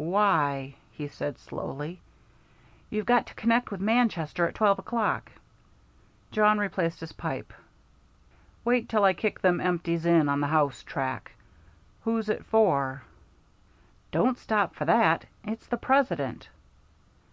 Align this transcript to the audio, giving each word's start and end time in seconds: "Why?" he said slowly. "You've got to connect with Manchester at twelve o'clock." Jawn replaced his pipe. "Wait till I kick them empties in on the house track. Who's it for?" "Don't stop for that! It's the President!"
"Why?" 0.00 0.76
he 0.92 1.08
said 1.08 1.38
slowly. 1.40 2.00
"You've 2.88 3.04
got 3.04 3.26
to 3.26 3.34
connect 3.34 3.72
with 3.72 3.80
Manchester 3.80 4.46
at 4.46 4.54
twelve 4.54 4.78
o'clock." 4.78 5.32
Jawn 6.30 6.58
replaced 6.60 7.00
his 7.00 7.10
pipe. 7.10 7.52
"Wait 8.64 8.88
till 8.88 9.02
I 9.02 9.12
kick 9.12 9.40
them 9.40 9.60
empties 9.60 10.06
in 10.06 10.28
on 10.28 10.38
the 10.40 10.46
house 10.46 10.84
track. 10.84 11.32
Who's 12.04 12.28
it 12.28 12.44
for?" 12.46 13.02
"Don't 14.12 14.38
stop 14.38 14.76
for 14.76 14.84
that! 14.84 15.24
It's 15.42 15.66
the 15.66 15.76
President!" 15.76 16.48